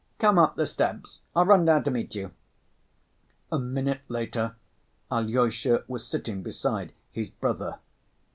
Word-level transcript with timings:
Come 0.17 0.39
up 0.39 0.55
the 0.55 0.65
steps; 0.65 1.19
I'll 1.35 1.45
run 1.45 1.63
down 1.63 1.83
to 1.83 1.91
meet 1.91 2.15
you." 2.15 2.31
A 3.51 3.59
minute 3.59 4.01
later 4.07 4.55
Alyosha 5.11 5.83
was 5.87 6.07
sitting 6.07 6.41
beside 6.41 6.91
his 7.11 7.29
brother. 7.29 7.77